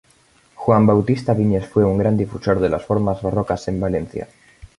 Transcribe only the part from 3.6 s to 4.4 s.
en Valencia.